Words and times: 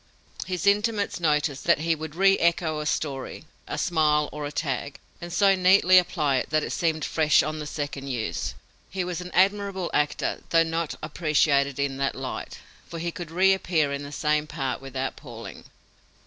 His 0.47 0.65
intimates 0.65 1.19
noticed 1.19 1.63
that 1.65 1.81
he 1.81 1.93
would 1.93 2.13
reecho 2.15 2.81
a 2.81 2.87
story 2.87 3.45
a 3.67 3.77
simile 3.77 4.29
or 4.31 4.47
a 4.47 4.51
tag 4.51 4.99
and 5.21 5.31
so 5.31 5.53
neatly 5.53 5.99
apply 5.99 6.37
it 6.37 6.49
that 6.49 6.63
it 6.63 6.71
seemed 6.71 7.05
fresh 7.05 7.43
on 7.43 7.59
the 7.59 7.67
second 7.67 8.07
use. 8.07 8.55
He 8.89 9.03
was 9.03 9.21
an 9.21 9.29
admirable 9.35 9.91
actor, 9.93 10.41
though 10.49 10.63
not 10.63 10.95
appreciated 11.03 11.77
in 11.77 11.97
that 11.97 12.15
light; 12.15 12.57
for 12.87 12.97
he 12.97 13.11
could 13.11 13.29
reappear 13.29 13.91
in 13.93 14.01
the 14.01 14.11
same 14.11 14.47
part 14.47 14.81
without 14.81 15.15
palling. 15.15 15.65